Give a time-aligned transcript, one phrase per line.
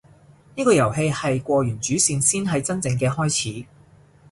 [0.55, 3.65] 呢個遊戲係過完主線先係真正嘅開始